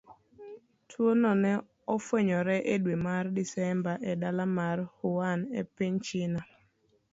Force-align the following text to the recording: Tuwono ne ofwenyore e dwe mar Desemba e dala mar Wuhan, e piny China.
Tuwono 0.89 1.31
ne 1.41 1.51
ofwenyore 1.95 2.55
e 2.73 2.75
dwe 2.83 2.95
mar 3.05 3.23
Desemba 3.37 3.93
e 4.11 4.13
dala 4.21 4.45
mar 4.57 4.77
Wuhan, 5.01 5.39
e 5.59 5.61
piny 5.75 5.97
China. 6.07 6.41